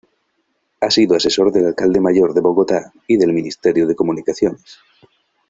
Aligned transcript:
Ha 0.79 0.89
sido 0.89 1.15
Asesor 1.15 1.51
del 1.51 1.67
Alcalde 1.67 2.01
Mayor 2.01 2.33
de 2.33 2.41
Bogotá 2.41 2.91
y 3.05 3.17
del 3.17 3.33
Ministerio 3.33 3.85
de 3.85 3.95
Comunicaciones. 3.95 4.79